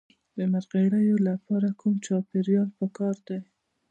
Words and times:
د 0.37 0.39
مرخیړیو 0.51 1.15
لپاره 1.29 1.67
کوم 1.79 1.95
چاپیریال 2.05 2.69
پکار 2.79 3.15
دی؟ 3.27 3.39